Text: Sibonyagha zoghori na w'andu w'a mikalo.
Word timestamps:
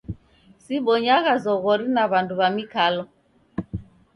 Sibonyagha 0.63 1.33
zoghori 1.43 1.85
na 1.95 2.03
w'andu 2.11 2.33
w'a 2.39 2.47
mikalo. 2.55 3.03